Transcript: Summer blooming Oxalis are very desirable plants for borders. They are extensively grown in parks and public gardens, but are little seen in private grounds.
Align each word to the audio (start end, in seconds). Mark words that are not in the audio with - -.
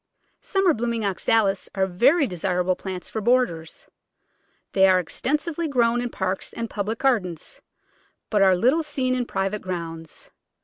Summer 0.41 0.73
blooming 0.73 1.05
Oxalis 1.05 1.69
are 1.75 1.85
very 1.85 2.25
desirable 2.25 2.75
plants 2.75 3.07
for 3.07 3.21
borders. 3.21 3.85
They 4.73 4.87
are 4.87 4.99
extensively 4.99 5.67
grown 5.67 6.01
in 6.01 6.09
parks 6.09 6.53
and 6.53 6.67
public 6.71 6.97
gardens, 6.97 7.61
but 8.31 8.41
are 8.41 8.55
little 8.55 8.81
seen 8.81 9.13
in 9.13 9.27
private 9.27 9.61
grounds. 9.61 10.31